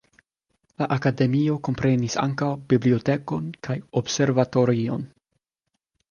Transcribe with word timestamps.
La 0.81 0.85
akademio 0.93 1.57
komprenis 1.67 2.15
ankaŭ 2.21 2.47
bibliotekon 2.73 3.51
kaj 3.67 3.75
observatorion. 4.01 5.05